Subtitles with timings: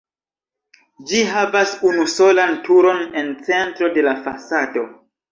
[1.09, 4.87] Ĝi havas unusolan turon en centro de la fasado.